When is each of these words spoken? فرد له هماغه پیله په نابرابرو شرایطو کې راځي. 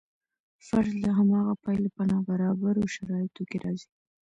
فرد 0.67 0.93
له 1.03 1.11
هماغه 1.19 1.53
پیله 1.63 1.87
په 1.95 2.03
نابرابرو 2.11 2.91
شرایطو 2.95 3.41
کې 3.49 3.57
راځي. 3.65 3.89